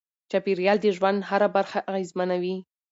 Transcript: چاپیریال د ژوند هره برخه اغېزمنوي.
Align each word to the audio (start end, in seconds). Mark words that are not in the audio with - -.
چاپیریال 0.31 0.77
د 0.81 0.87
ژوند 0.97 1.19
هره 1.29 1.47
برخه 1.55 1.79
اغېزمنوي. 1.89 2.55